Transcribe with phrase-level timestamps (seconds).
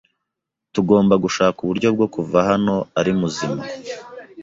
[0.73, 3.61] Tugomba gushaka uburyo bwo kuva hano ari muzima.